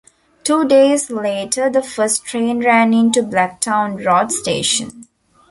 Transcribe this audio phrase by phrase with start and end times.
[0.43, 5.07] Two days later the first train ran into Black Town Road station.